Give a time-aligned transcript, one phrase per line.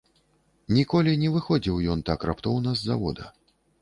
[0.77, 3.29] Ніколі не выходзіў ён так раптоўна з завода.